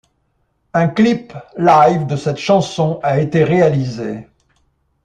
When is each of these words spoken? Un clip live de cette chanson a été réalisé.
Un 0.73 0.87
clip 0.87 1.31
live 1.59 2.07
de 2.07 2.15
cette 2.15 2.39
chanson 2.39 2.99
a 3.03 3.19
été 3.19 3.43
réalisé. 3.43 4.27